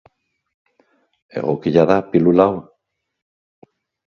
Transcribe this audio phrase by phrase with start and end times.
[1.41, 2.57] Egokia da pilula hau?